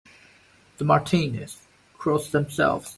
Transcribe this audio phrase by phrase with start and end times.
[0.79, 2.89] The Martinis cross themselves.